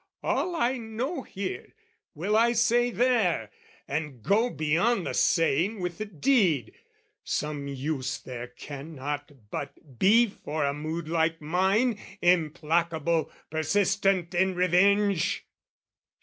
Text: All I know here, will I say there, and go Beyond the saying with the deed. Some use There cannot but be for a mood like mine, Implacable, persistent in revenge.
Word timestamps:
All 0.23 0.55
I 0.55 0.77
know 0.79 1.21
here, 1.21 1.75
will 2.15 2.35
I 2.35 2.53
say 2.53 2.89
there, 2.89 3.51
and 3.87 4.23
go 4.23 4.49
Beyond 4.49 5.05
the 5.05 5.13
saying 5.13 5.79
with 5.79 5.99
the 5.99 6.07
deed. 6.07 6.73
Some 7.23 7.67
use 7.67 8.17
There 8.17 8.47
cannot 8.47 9.31
but 9.51 9.99
be 9.99 10.25
for 10.25 10.65
a 10.65 10.73
mood 10.73 11.07
like 11.07 11.39
mine, 11.39 11.99
Implacable, 12.19 13.31
persistent 13.51 14.33
in 14.33 14.55
revenge. 14.55 15.45